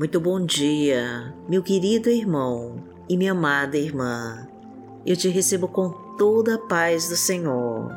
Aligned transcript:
Muito 0.00 0.18
bom 0.18 0.42
dia, 0.42 1.34
meu 1.46 1.62
querido 1.62 2.08
irmão 2.08 2.82
e 3.06 3.18
minha 3.18 3.32
amada 3.32 3.76
irmã. 3.76 4.48
Eu 5.04 5.14
te 5.14 5.28
recebo 5.28 5.68
com 5.68 5.90
toda 6.16 6.54
a 6.54 6.58
paz 6.58 7.10
do 7.10 7.16
Senhor. 7.16 7.94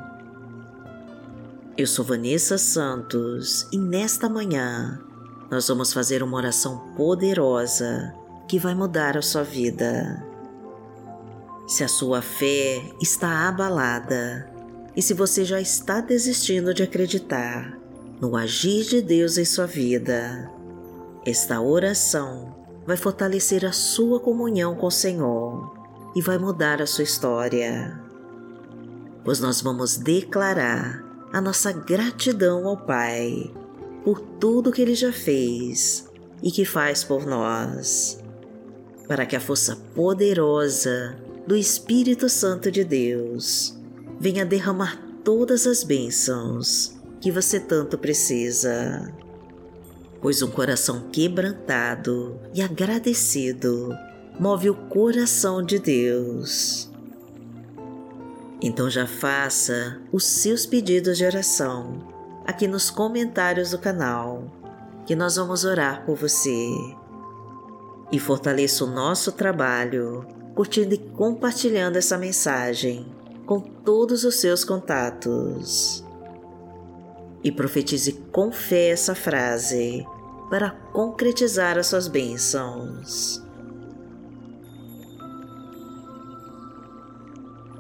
Eu 1.77 1.88
sou 1.88 2.03
Vanessa 2.03 2.57
Santos 2.57 3.70
e 3.71 3.77
nesta 3.77 4.27
manhã 4.27 5.02
nós 5.49 5.66
vamos 5.70 5.93
fazer 5.93 6.21
uma 6.21 6.35
oração 6.35 6.93
poderosa 6.97 8.13
que 8.49 8.59
vai 8.59 8.75
mudar 8.75 9.15
a 9.15 9.21
sua 9.21 9.43
vida. 9.43 10.21
Se 11.65 11.85
a 11.85 11.88
sua 11.88 12.21
fé 12.21 12.84
está 13.01 13.48
abalada 13.48 14.51
e 14.93 15.01
se 15.01 15.13
você 15.13 15.45
já 15.45 15.62
está 15.62 16.01
desistindo 16.01 16.73
de 16.73 16.84
acreditar 16.84 17.79
no 18.20 18.35
agir 18.35 18.84
de 18.84 19.01
Deus 19.01 19.38
em 19.38 19.45
sua 19.45 19.65
vida, 19.65 20.51
esta 21.26 21.62
oração 21.62 22.55
vai 22.86 22.98
fortalecer 22.98 23.66
a 23.66 23.72
sua 23.72 24.20
comunhão 24.20 24.76
com 24.76 24.88
o 24.88 24.91
Senhor 24.91 25.73
e 26.16 26.22
vai 26.22 26.38
mudar 26.38 26.82
a 26.82 26.86
sua 26.86 27.04
história. 27.04 27.99
Pois 29.23 29.40
nós 29.40 29.62
vamos 29.62 29.98
declarar 29.98 31.04
a 31.32 31.40
nossa 31.40 31.72
gratidão 31.72 32.68
ao 32.68 32.77
Pai 32.77 33.52
por 34.04 34.20
tudo 34.20 34.72
que 34.72 34.82
Ele 34.82 34.96
já 34.96 35.13
fez 35.13 36.09
e 36.41 36.52
que 36.52 36.66
faz 36.66 37.05
por 37.05 37.26
nós, 37.26 38.21
para 39.08 39.26
que 39.26 39.35
a 39.35 39.40
força 39.40 39.77
poderosa 39.96 41.18
do 41.48 41.55
Espírito 41.55 42.27
Santo 42.27 42.70
de 42.70 42.84
Deus 42.84 43.77
venha 44.20 44.46
derramar 44.46 45.02
todas 45.24 45.65
as 45.65 45.84
bênçãos 45.85 46.98
que 47.21 47.32
você 47.32 47.62
tanto 47.62 47.98
precisa 47.98 49.10
pois 50.24 50.41
um 50.41 50.49
coração 50.49 51.10
quebrantado 51.12 52.40
e 52.54 52.62
agradecido 52.62 53.93
move 54.40 54.70
o 54.70 54.74
coração 54.74 55.62
de 55.62 55.77
Deus. 55.77 56.90
Então 58.62 58.90
já 58.90 59.05
faça 59.05 60.02
os 60.13 60.26
seus 60.26 60.65
pedidos 60.65 61.18
de 61.18 61.26
oração 61.26 62.07
aqui 62.46 62.70
nos 62.70 62.90
comentários 62.90 63.71
do 63.71 63.77
canal, 63.77 64.46
que 65.06 65.13
nós 65.13 65.35
vamos 65.35 65.66
orar 65.66 66.06
por 66.06 66.16
você. 66.16 66.69
E 68.09 68.18
fortaleça 68.18 68.85
o 68.85 68.88
nosso 68.88 69.34
trabalho 69.34 70.25
curtindo 70.56 70.94
e 70.94 70.97
compartilhando 70.97 71.97
essa 71.97 72.18
mensagem 72.18 73.06
com 73.46 73.59
todos 73.59 74.24
os 74.24 74.35
seus 74.35 74.63
contatos. 74.63 76.02
E 77.44 77.52
profetize 77.52 78.13
com 78.31 78.53
fé 78.53 78.90
essa 78.90 79.13
frase 79.13 80.06
para 80.53 80.69
concretizar 80.69 81.79
as 81.79 81.88
suas 81.88 82.07
bênçãos. 82.07 83.41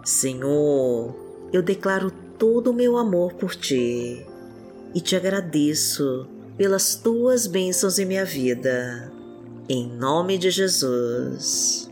Senhor, 0.03 1.15
eu 1.53 1.61
declaro 1.61 2.09
todo 2.39 2.71
o 2.71 2.73
meu 2.73 2.97
amor 2.97 3.33
por 3.33 3.53
ti 3.53 4.25
e 4.91 4.99
te 4.99 5.15
agradeço 5.15 6.27
pelas 6.57 6.95
tuas 6.95 7.45
bênçãos 7.45 7.99
em 7.99 8.05
minha 8.05 8.25
vida. 8.25 9.13
Em 9.69 9.87
nome 9.87 10.39
de 10.39 10.49
Jesus. 10.49 11.87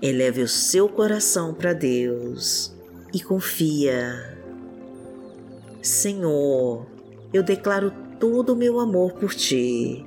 Eleve 0.00 0.42
o 0.42 0.48
seu 0.48 0.88
coração 0.88 1.52
para 1.52 1.72
Deus 1.72 2.72
e 3.12 3.20
confia. 3.20 4.38
Senhor, 5.82 6.86
eu 7.32 7.42
declaro 7.42 8.06
todo 8.18 8.52
o 8.52 8.56
meu 8.56 8.80
amor 8.80 9.12
por 9.12 9.34
ti 9.34 10.04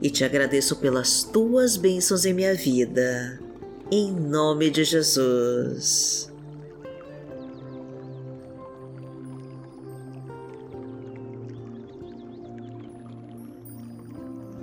e 0.00 0.10
te 0.10 0.24
agradeço 0.24 0.76
pelas 0.76 1.22
tuas 1.22 1.76
bênçãos 1.76 2.24
em 2.24 2.34
minha 2.34 2.54
vida, 2.54 3.40
em 3.90 4.12
nome 4.12 4.70
de 4.70 4.84
Jesus. 4.84 6.30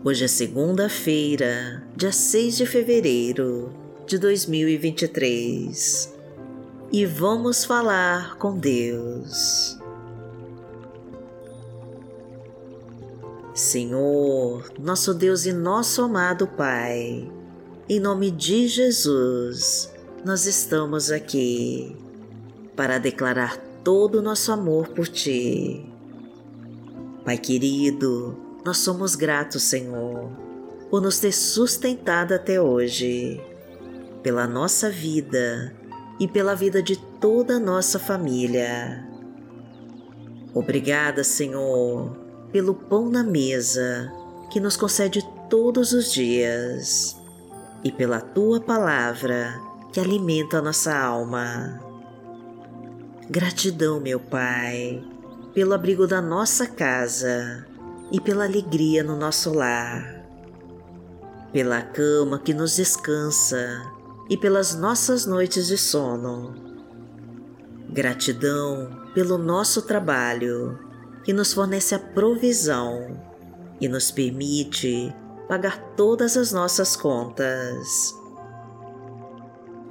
Hoje 0.04 0.26
é 0.26 0.28
segunda-feira, 0.28 1.84
dia 1.96 2.12
6 2.12 2.58
de 2.58 2.66
fevereiro 2.66 3.74
de 4.06 4.18
2023 4.18 6.14
e 6.92 7.06
vamos 7.06 7.64
falar 7.64 8.36
com 8.38 8.58
Deus. 8.58 9.79
Senhor, 13.60 14.72
nosso 14.80 15.14
Deus 15.14 15.46
e 15.46 15.52
nosso 15.52 16.02
amado 16.02 16.48
Pai, 16.48 17.30
em 17.90 18.00
nome 18.00 18.32
de 18.32 18.70
Jesus, 18.70 19.94
nós 20.24 20.46
estamos 20.46 21.12
aqui 21.12 21.94
para 22.74 22.98
declarar 22.98 23.58
todo 23.84 24.20
o 24.20 24.22
nosso 24.22 24.54
amor 24.54 24.88
por 24.88 25.10
Ti. 25.10 25.86
Pai 27.26 27.38
querido, 27.38 28.40
nós 28.64 28.78
somos 28.78 29.14
gratos, 29.14 29.64
Senhor, 29.64 30.32
por 30.90 31.02
nos 31.02 31.20
ter 31.20 31.34
sustentado 31.34 32.32
até 32.32 32.62
hoje, 32.62 33.42
pela 34.24 34.48
nossa 34.48 34.90
vida 34.90 35.76
e 36.18 36.30
pela 36.30 36.56
vida 36.56 36.82
de 36.82 36.96
toda 36.96 37.56
a 37.56 37.60
nossa 37.60 38.00
família. 38.00 39.06
Obrigada, 40.54 41.26
Senhor 41.26 42.29
pelo 42.52 42.74
pão 42.74 43.10
na 43.10 43.24
mesa 43.24 44.12
que 44.50 44.60
nos 44.60 44.76
concede 44.76 45.24
todos 45.50 45.94
os 45.94 46.12
dias 46.12 47.16
e 47.84 47.92
pela 47.92 48.20
tua 48.20 48.60
palavra 48.60 49.60
que 49.92 50.00
alimenta 50.00 50.58
a 50.58 50.62
nossa 50.62 50.98
alma. 50.98 51.80
Gratidão, 53.30 54.00
meu 54.00 54.20
Pai, 54.20 55.04
pelo 55.54 55.74
abrigo 55.74 56.08
da 56.08 56.22
nossa 56.22 56.66
casa 56.66 57.66
e 58.12 58.20
pela 58.20 58.46
alegria 58.46 59.04
no 59.04 59.16
nosso 59.16 59.54
lar, 59.54 60.26
pela 61.54 61.82
cama 61.82 62.40
que 62.40 62.54
nos 62.54 62.76
descansa 62.76 63.84
e 64.30 64.36
pelas 64.36 64.76
nossas 64.76 65.26
noites 65.26 65.68
de 65.68 65.78
sono. 65.78 66.56
Gratidão 67.90 68.90
pelo 69.14 69.38
nosso 69.38 69.84
trabalho 69.84 70.89
que 71.30 71.34
nos 71.34 71.54
fornece 71.54 71.94
a 71.94 72.00
provisão 72.00 73.16
e 73.80 73.88
nos 73.88 74.10
permite 74.10 75.14
pagar 75.48 75.80
todas 75.96 76.36
as 76.36 76.52
nossas 76.52 76.96
contas. 76.96 78.16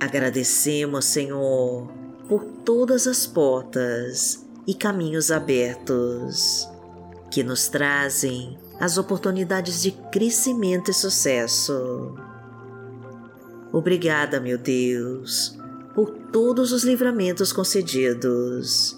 Agradecemos, 0.00 1.04
Senhor, 1.04 1.86
por 2.28 2.42
todas 2.64 3.06
as 3.06 3.24
portas 3.24 4.44
e 4.66 4.74
caminhos 4.74 5.30
abertos 5.30 6.68
que 7.30 7.44
nos 7.44 7.68
trazem 7.68 8.58
as 8.80 8.98
oportunidades 8.98 9.80
de 9.80 9.92
crescimento 9.92 10.90
e 10.90 10.94
sucesso. 10.94 12.16
Obrigada, 13.72 14.40
meu 14.40 14.58
Deus, 14.58 15.56
por 15.94 16.10
todos 16.32 16.72
os 16.72 16.82
livramentos 16.82 17.52
concedidos 17.52 18.97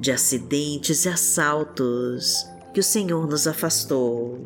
de 0.00 0.10
acidentes 0.10 1.04
e 1.04 1.10
assaltos 1.10 2.46
que 2.72 2.80
o 2.80 2.82
Senhor 2.82 3.28
nos 3.28 3.46
afastou. 3.46 4.40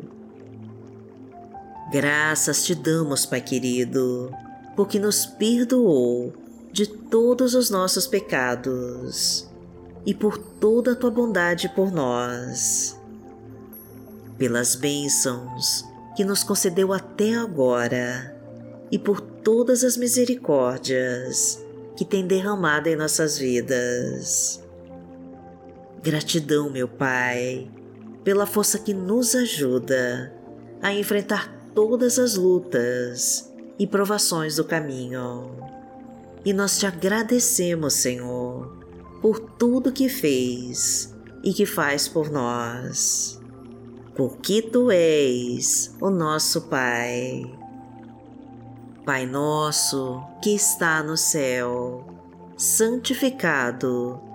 Graças 1.91 2.65
te 2.65 2.75
damos, 2.75 3.25
Pai 3.25 3.39
querido, 3.39 4.29
porque 4.75 4.99
nos 4.99 5.25
perdoou 5.25 6.33
de 6.73 6.85
todos 6.85 7.55
os 7.55 7.69
nossos 7.69 8.05
pecados 8.05 9.47
e 10.05 10.13
por 10.13 10.37
toda 10.37 10.91
a 10.91 10.95
tua 10.95 11.09
bondade 11.09 11.69
por 11.69 11.89
nós. 11.89 12.99
Pelas 14.37 14.75
bênçãos 14.75 15.85
que 16.17 16.25
nos 16.25 16.43
concedeu 16.43 16.91
até 16.91 17.33
agora 17.35 18.35
e 18.91 18.99
por 18.99 19.21
todas 19.21 19.85
as 19.85 19.95
misericórdias 19.95 21.63
que 21.95 22.03
tem 22.03 22.27
derramado 22.27 22.89
em 22.89 22.95
nossas 22.97 23.37
vidas. 23.37 24.64
Gratidão, 26.05 26.69
meu 26.69 26.87
Pai, 26.87 27.67
pela 28.23 28.45
força 28.45 28.77
que 28.77 28.93
nos 28.93 29.33
ajuda 29.33 30.31
a 30.79 30.93
enfrentar 30.93 31.51
todas 31.73 32.19
as 32.19 32.35
lutas 32.35 33.51
e 33.79 33.87
provações 33.87 34.57
do 34.57 34.63
caminho. 34.63 35.49
E 36.45 36.53
nós 36.53 36.77
te 36.77 36.85
agradecemos, 36.85 37.95
Senhor, 37.95 38.85
por 39.19 39.39
tudo 39.39 39.91
que 39.91 40.07
fez 40.07 41.11
e 41.43 41.51
que 41.51 41.65
faz 41.65 42.07
por 42.07 42.29
nós. 42.29 43.41
Porque 44.13 44.61
tu 44.61 44.91
és 44.91 45.95
o 45.99 46.11
nosso 46.11 46.69
Pai. 46.69 47.51
Pai 49.03 49.25
nosso 49.25 50.21
que 50.39 50.53
está 50.53 51.01
no 51.01 51.17
céu, 51.17 52.05
santificado 52.55 54.34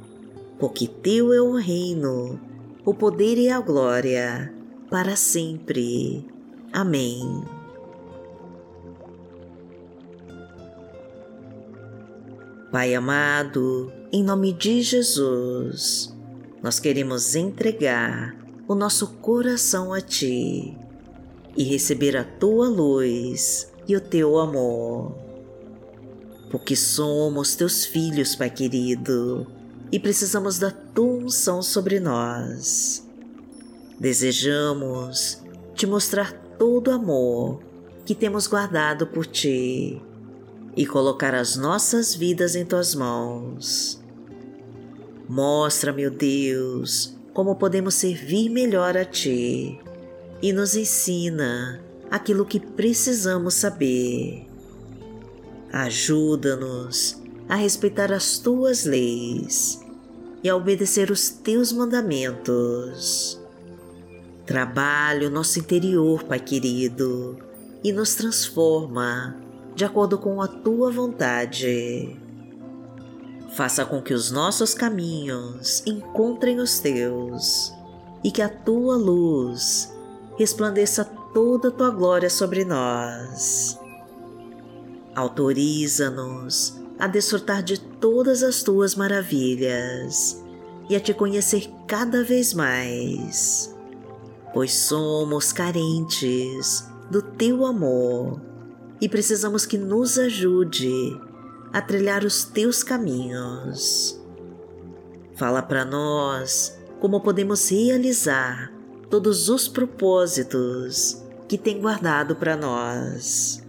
porque 0.61 0.87
Teu 0.87 1.33
é 1.33 1.41
o 1.41 1.55
reino, 1.55 2.39
o 2.85 2.93
poder 2.93 3.35
e 3.39 3.49
a 3.49 3.59
glória 3.59 4.53
para 4.91 5.15
sempre. 5.15 6.23
Amém. 6.71 7.43
Pai 12.71 12.93
amado, 12.93 13.91
em 14.13 14.23
nome 14.23 14.53
de 14.53 14.83
Jesus, 14.83 16.15
nós 16.61 16.79
queremos 16.79 17.35
entregar 17.35 18.37
o 18.67 18.75
nosso 18.75 19.07
coração 19.15 19.91
a 19.91 19.99
Ti 19.99 20.77
e 21.57 21.63
receber 21.63 22.15
a 22.15 22.23
Tua 22.23 22.69
luz 22.69 23.73
e 23.87 23.95
o 23.95 23.99
Teu 23.99 24.37
amor. 24.37 25.17
Porque 26.51 26.75
somos 26.75 27.55
Teus 27.55 27.83
filhos, 27.83 28.35
Pai 28.35 28.51
querido, 28.51 29.59
e 29.91 29.99
precisamos 29.99 30.57
da 30.57 30.71
Tua 30.71 31.25
unção 31.25 31.61
sobre 31.61 31.99
nós. 31.99 33.07
Desejamos 33.99 35.41
te 35.75 35.85
mostrar 35.85 36.31
todo 36.57 36.87
o 36.87 36.93
amor 36.93 37.61
que 38.05 38.15
temos 38.15 38.47
guardado 38.47 39.05
por 39.05 39.25
ti 39.25 40.01
e 40.75 40.85
colocar 40.85 41.35
as 41.35 41.55
nossas 41.55 42.15
vidas 42.15 42.55
em 42.55 42.65
tuas 42.65 42.95
mãos. 42.95 44.01
Mostra, 45.27 45.93
meu 45.93 46.09
Deus, 46.09 47.15
como 47.33 47.55
podemos 47.55 47.95
servir 47.95 48.49
melhor 48.49 48.97
a 48.97 49.05
ti 49.05 49.79
e 50.41 50.51
nos 50.51 50.75
ensina 50.75 51.81
aquilo 52.09 52.45
que 52.45 52.59
precisamos 52.59 53.53
saber. 53.53 54.47
Ajuda-nos 55.71 57.21
a 57.47 57.55
respeitar 57.55 58.11
as 58.11 58.39
tuas 58.39 58.85
leis 58.85 59.80
e 60.43 60.49
a 60.49 60.55
obedecer 60.55 61.11
os 61.11 61.29
teus 61.29 61.71
mandamentos 61.71 63.41
Trabalha 64.51 65.29
o 65.29 65.31
nosso 65.31 65.59
interior, 65.59 66.23
Pai 66.23 66.37
querido, 66.37 67.37
e 67.81 67.93
nos 67.93 68.15
transforma 68.15 69.37
de 69.73 69.85
acordo 69.85 70.17
com 70.17 70.41
a 70.41 70.47
tua 70.47 70.91
vontade. 70.91 72.19
Faça 73.53 73.85
com 73.85 74.01
que 74.01 74.13
os 74.13 74.29
nossos 74.29 74.73
caminhos 74.73 75.81
encontrem 75.85 76.59
os 76.59 76.79
teus 76.79 77.73
e 78.25 78.29
que 78.29 78.41
a 78.41 78.49
tua 78.49 78.97
luz 78.97 79.95
resplandeça 80.37 81.05
toda 81.33 81.69
a 81.69 81.71
tua 81.71 81.89
glória 81.89 82.29
sobre 82.29 82.65
nós. 82.65 83.79
Autoriza-nos 85.15 86.80
a 87.01 87.07
desfrutar 87.07 87.61
de 87.61 87.77
todas 87.77 88.43
as 88.43 88.63
tuas 88.63 88.95
maravilhas 88.95 90.41
e 90.89 90.95
a 90.95 90.99
te 91.01 91.13
conhecer 91.13 91.69
cada 91.85 92.23
vez 92.23 92.53
mais 92.53 93.71
pois 94.53 94.73
somos 94.73 95.51
carentes 95.51 96.85
do 97.09 97.21
teu 97.21 97.65
amor 97.65 98.41
e 98.99 99.07
precisamos 99.07 99.65
que 99.65 99.77
nos 99.77 100.19
ajude 100.19 101.19
a 101.73 101.81
trilhar 101.81 102.23
os 102.23 102.43
teus 102.43 102.83
caminhos. 102.83 104.19
Fala 105.35 105.61
para 105.61 105.85
nós 105.85 106.77
como 106.99 107.21
podemos 107.21 107.69
realizar 107.69 108.71
todos 109.09 109.49
os 109.49 109.67
propósitos 109.67 111.23
que 111.47 111.57
tem 111.57 111.79
guardado 111.81 112.35
para 112.35 112.55
nós. 112.55 113.60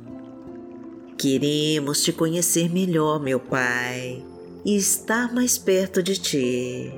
Queremos 1.22 2.02
te 2.02 2.12
conhecer 2.12 2.68
melhor, 2.68 3.20
meu 3.20 3.38
Pai, 3.38 4.24
e 4.64 4.76
estar 4.76 5.32
mais 5.32 5.56
perto 5.56 6.02
de 6.02 6.16
ti. 6.16 6.92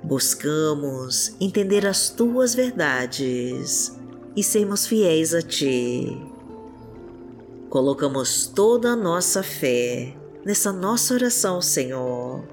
Buscamos 0.00 1.34
entender 1.40 1.88
as 1.88 2.10
tuas 2.10 2.54
verdades 2.54 3.98
e 4.36 4.44
sermos 4.44 4.86
fiéis 4.86 5.34
a 5.34 5.42
ti. 5.42 6.16
Colocamos 7.68 8.46
toda 8.46 8.90
a 8.90 8.96
nossa 8.96 9.42
fé 9.42 10.14
nessa 10.44 10.72
nossa 10.72 11.12
oração, 11.12 11.60
Senhor, 11.60 12.44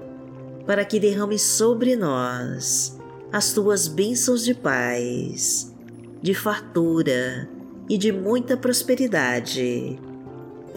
para 0.66 0.84
que 0.84 0.98
derrame 0.98 1.38
sobre 1.38 1.94
nós 1.94 2.98
as 3.30 3.52
tuas 3.52 3.86
bênçãos 3.86 4.44
de 4.44 4.54
paz, 4.54 5.72
de 6.20 6.34
fartura 6.34 7.48
e 7.88 7.96
de 7.96 8.10
muita 8.10 8.56
prosperidade, 8.56 10.00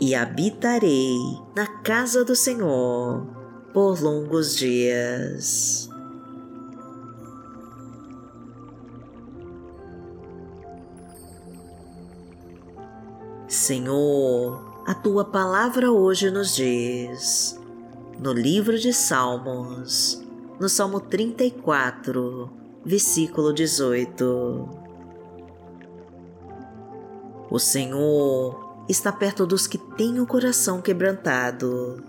e 0.00 0.14
habitarei 0.14 1.18
na 1.56 1.66
casa 1.66 2.24
do 2.24 2.36
Senhor 2.36 3.26
por 3.72 4.00
longos 4.00 4.56
dias. 4.56 5.88
Senhor, 13.48 14.82
a 14.86 14.94
tua 14.94 15.24
palavra 15.24 15.90
hoje 15.90 16.30
nos 16.30 16.54
diz, 16.54 17.58
no 18.18 18.32
livro 18.32 18.78
de 18.78 18.92
Salmos, 18.92 20.22
no 20.60 20.68
Salmo 20.68 21.00
34, 21.00 22.50
versículo 22.84 23.52
18. 23.52 24.68
O 27.50 27.58
Senhor 27.58 28.67
está 28.88 29.12
perto 29.12 29.46
dos 29.46 29.66
que 29.66 29.76
têm 29.76 30.18
o 30.18 30.26
coração 30.26 30.80
quebrantado 30.80 32.02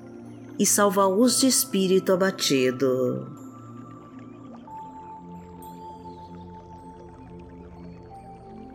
e 0.57 0.65
salva-os 0.65 1.39
de 1.39 1.47
espírito 1.47 2.13
abatido. 2.13 3.27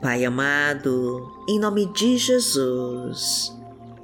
Pai 0.02 0.23
amado, 0.25 1.32
em 1.49 1.58
nome 1.58 1.87
de 1.87 2.18
Jesus, 2.18 3.50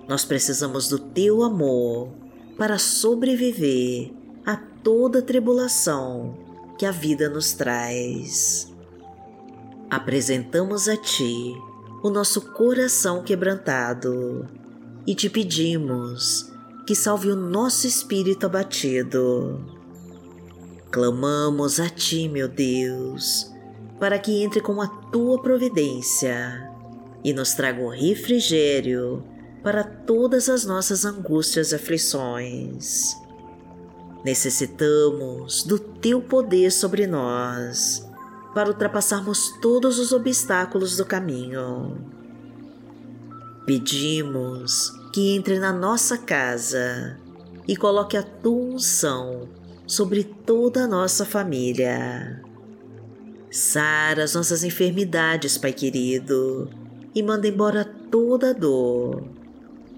nós 0.08 0.24
precisamos 0.24 0.88
do 0.88 0.98
Teu 0.98 1.42
amor 1.42 2.08
para 2.56 2.78
sobreviver 2.78 4.10
a 4.46 4.56
toda 4.56 5.20
tribulação 5.20 6.38
que 6.78 6.86
a 6.86 6.90
vida 6.90 7.28
nos 7.28 7.52
traz. 7.52 8.72
Apresentamos 9.90 10.88
a 10.88 10.96
Ti 10.96 11.54
o 12.02 12.10
nosso 12.10 12.40
coração 12.52 13.22
quebrantado 13.22 14.46
e 15.06 15.14
te 15.14 15.28
pedimos 15.28 16.52
que 16.86 16.94
salve 16.94 17.30
o 17.30 17.36
nosso 17.36 17.86
espírito 17.86 18.46
abatido. 18.46 19.64
Clamamos 20.90 21.78
a 21.78 21.88
Ti, 21.88 22.28
meu 22.28 22.48
Deus 22.48 23.50
para 24.00 24.18
que 24.18 24.42
entre 24.42 24.62
com 24.62 24.80
a 24.80 24.88
tua 24.88 25.40
providência 25.40 26.68
e 27.22 27.34
nos 27.34 27.52
traga 27.52 27.82
o 27.82 27.90
refrigério 27.90 29.22
para 29.62 29.84
todas 29.84 30.48
as 30.48 30.64
nossas 30.64 31.04
angústias 31.04 31.70
e 31.70 31.74
aflições. 31.74 33.14
Necessitamos 34.24 35.62
do 35.64 35.78
Teu 35.78 36.22
poder 36.22 36.72
sobre 36.72 37.06
nós 37.06 38.09
para 38.54 38.68
ultrapassarmos 38.68 39.54
todos 39.60 39.98
os 39.98 40.12
obstáculos 40.12 40.96
do 40.96 41.04
caminho. 41.04 41.96
Pedimos 43.66 44.92
que 45.12 45.34
entre 45.36 45.58
na 45.58 45.72
nossa 45.72 46.18
casa 46.18 47.18
e 47.66 47.76
coloque 47.76 48.16
a 48.16 48.22
Tua 48.22 48.74
unção 48.74 49.48
sobre 49.86 50.24
toda 50.24 50.84
a 50.84 50.88
nossa 50.88 51.24
família. 51.24 52.42
Sara 53.50 54.24
as 54.24 54.34
nossas 54.34 54.64
enfermidades, 54.64 55.58
Pai 55.58 55.72
querido, 55.72 56.68
e 57.14 57.22
manda 57.22 57.48
embora 57.48 57.84
toda 57.84 58.54
dor. 58.54 59.24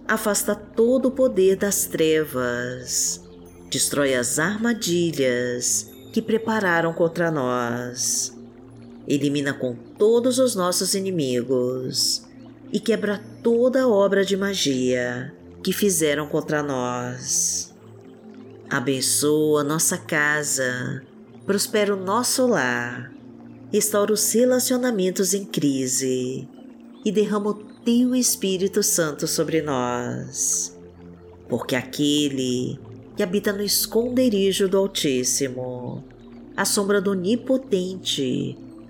Afasta 0.09 0.55
todo 0.55 1.09
o 1.09 1.11
poder 1.11 1.57
das 1.57 1.87
trevas. 1.87 3.23
Destrói 3.71 4.15
as 4.15 4.39
armadilhas 4.39 5.91
que 6.13 6.21
prepararam 6.21 6.93
contra 6.93 7.31
nós. 7.31 8.42
Elimina 9.07 9.53
com 9.53 9.75
todos 9.75 10.39
os 10.39 10.55
nossos 10.55 10.95
inimigos 10.95 12.23
e 12.73 12.79
quebra 12.79 13.21
toda 13.43 13.89
obra 13.89 14.25
de 14.25 14.37
magia 14.37 15.35
que 15.63 15.73
fizeram 15.73 16.27
contra 16.27 16.63
nós. 16.63 17.75
Abençoa 18.71 19.63
nossa 19.63 19.99
casa, 19.99 21.03
prospera 21.45 21.95
o 21.95 22.03
nosso 22.03 22.47
lar, 22.47 23.13
restaura 23.73 24.13
os 24.13 24.33
relacionamentos 24.33 25.35
em 25.35 25.45
crise 25.45 26.49
e 27.05 27.13
derrama 27.13 27.51
o 27.51 27.55
teu 27.55 28.15
Espírito 28.15 28.83
Santo 28.83 29.27
sobre 29.27 29.61
nós. 29.61 30.79
Porque 31.49 31.77
aquele 31.77 32.79
que 33.17 33.23
habita 33.23 33.53
no 33.53 33.63
esconderijo 33.63 34.69
do 34.69 34.79
Altíssimo, 34.79 36.03
à 36.57 36.65
sombra 36.65 37.01
do 37.01 37.11
Onipotente, 37.11 38.57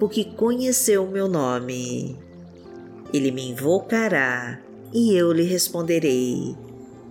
porque 0.00 0.24
conheceu 0.24 1.04
o 1.04 1.10
meu 1.10 1.28
nome. 1.28 2.18
Ele 3.14 3.30
me 3.30 3.50
invocará 3.50 4.58
e 4.92 5.14
eu 5.14 5.30
lhe 5.32 5.44
responderei 5.44 6.56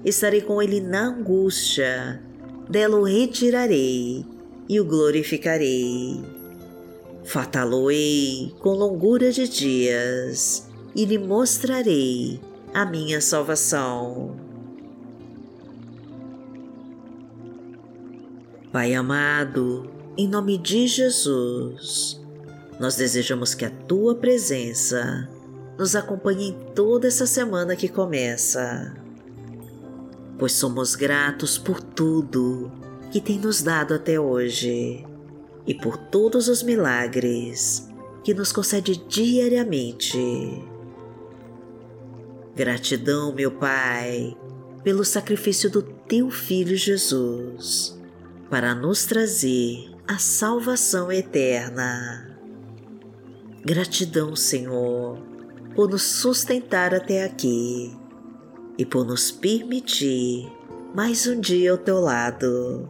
estarei 0.04 0.42
com 0.42 0.62
ele 0.62 0.80
na 0.80 1.08
angústia, 1.08 2.22
dela 2.70 2.98
o 2.98 3.04
retirarei 3.04 4.26
e 4.68 4.80
o 4.80 4.86
glorificarei. 4.86 6.22
Fataloei 7.24 8.54
com 8.60 8.70
longura 8.70 9.32
de 9.32 9.48
dias 9.48 10.68
e 10.96 11.06
lhe 11.06 11.18
mostrarei 11.18 12.40
a 12.74 12.86
minha 12.86 13.22
salvação. 13.22 14.36
Pai 18.72 18.94
amado, 18.94 19.90
em 20.16 20.28
nome 20.28 20.58
de 20.58 20.88
Jesus, 20.88 22.22
nós 22.80 22.96
desejamos 22.96 23.54
que 23.54 23.66
a 23.66 23.70
tua 23.70 24.16
presença 24.16 25.30
nos 25.78 25.96
acompanhe 25.96 26.50
em 26.50 26.54
toda 26.74 27.08
essa 27.08 27.28
semana 27.28 27.76
que 27.76 27.88
começa 27.88 28.94
pois 30.40 30.54
somos 30.54 30.96
gratos 30.96 31.58
por 31.58 31.82
tudo 31.82 32.72
que 33.12 33.20
tem 33.20 33.38
nos 33.38 33.62
dado 33.62 33.94
até 33.94 34.18
hoje 34.18 35.06
e 35.68 35.74
por 35.76 35.98
todos 35.98 36.48
os 36.48 36.64
milagres 36.64 37.88
que 38.24 38.34
nos 38.34 38.52
concede 38.52 38.96
diariamente. 39.08 40.18
Gratidão, 42.56 43.34
meu 43.34 43.52
Pai, 43.52 44.36
pelo 44.84 45.04
sacrifício 45.04 45.70
do 45.70 45.82
Teu 45.82 46.32
Filho 46.32 46.76
Jesus, 46.76 48.00
para 48.50 48.74
nos 48.74 49.06
trazer 49.06 49.92
a 50.08 50.18
salvação 50.18 51.12
eterna. 51.12 52.29
Gratidão, 53.64 54.38
Senhor, 54.38 55.18
por 55.76 55.90
nos 55.90 56.04
sustentar 56.04 56.96
até 56.96 57.26
aqui 57.26 57.94
e 58.78 58.86
por 58.86 59.06
nos 59.06 59.32
permitir 59.32 60.50
mais 60.96 61.28
um 61.28 61.42
dia 61.42 61.72
ao 61.72 61.78
teu 61.78 62.00
lado. 62.00 62.88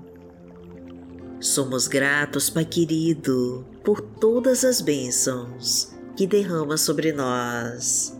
Somos 1.40 1.88
gratos, 1.88 2.52
Pai 2.52 2.66
querido, 2.66 3.66
por 3.84 4.00
todas 4.00 4.64
as 4.64 4.80
bênçãos 4.80 5.92
que 6.16 6.28
derrama 6.28 6.78
sobre 6.78 7.12
nós 7.12 8.16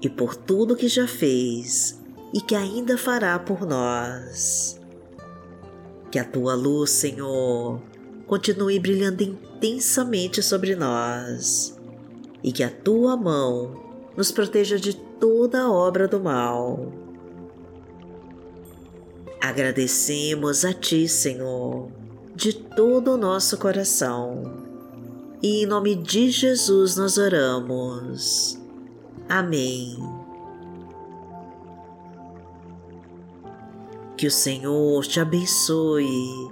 e 0.00 0.08
por 0.08 0.36
tudo 0.36 0.76
que 0.76 0.86
já 0.86 1.08
fez 1.08 2.00
e 2.32 2.40
que 2.40 2.54
ainda 2.54 2.96
fará 2.96 3.40
por 3.40 3.66
nós. 3.66 4.80
Que 6.12 6.18
a 6.20 6.24
tua 6.24 6.54
luz, 6.54 6.90
Senhor, 6.90 7.82
continue 8.26 8.78
brilhando 8.78 9.22
intensamente 9.22 10.42
sobre 10.42 10.74
nós 10.74 11.78
e 12.42 12.50
que 12.50 12.62
a 12.62 12.70
tua 12.70 13.16
mão 13.16 13.82
nos 14.16 14.30
proteja 14.32 14.78
de 14.78 14.94
toda 14.94 15.70
obra 15.70 16.08
do 16.08 16.20
mal. 16.20 16.92
Agradecemos 19.40 20.64
a 20.64 20.72
Ti, 20.72 21.08
Senhor, 21.08 21.88
de 22.34 22.52
todo 22.52 23.14
o 23.14 23.16
nosso 23.16 23.58
coração. 23.58 24.62
E 25.42 25.64
em 25.64 25.66
nome 25.66 25.96
de 25.96 26.30
Jesus 26.30 26.96
nós 26.96 27.18
oramos. 27.18 28.58
Amém. 29.28 29.98
Que 34.16 34.28
o 34.28 34.30
Senhor 34.30 35.04
te 35.04 35.18
abençoe, 35.18 36.51